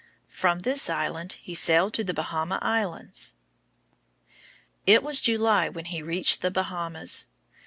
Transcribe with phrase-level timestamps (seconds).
[0.31, 3.35] From this island he sailed to the Bahama Islands.
[4.87, 7.27] It was July when he reached the Bahamas.